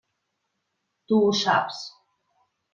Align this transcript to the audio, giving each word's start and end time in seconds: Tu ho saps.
Tu 1.11 1.21
ho 1.27 1.29
saps. 1.43 1.85